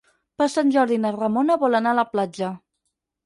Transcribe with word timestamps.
Per 0.41 0.45
Sant 0.51 0.71
Jordi 0.75 0.97
na 1.03 1.11
Ramona 1.17 1.57
vol 1.65 1.79
anar 1.81 1.93
a 1.93 1.99
la 1.99 2.07
platja. 2.15 2.51